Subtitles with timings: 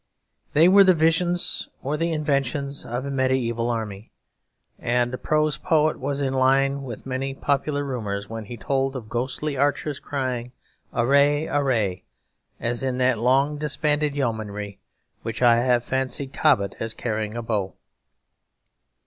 [0.53, 4.09] They were the visions or the inventions of a mediæval army;
[4.79, 9.09] and a prose poet was in line with many popular rumours when he told of
[9.09, 10.53] ghostly archers crying
[10.91, 12.03] "Array, Array,"
[12.59, 14.77] as in that long disbanded yeomanry in
[15.21, 17.75] which I have fancied Cobbett as carrying a bow.